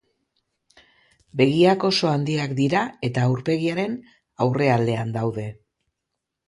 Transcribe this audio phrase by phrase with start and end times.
[1.41, 3.95] Begiak oso handiak dira eta aurpegiaren
[4.47, 5.47] aurrealdean daude.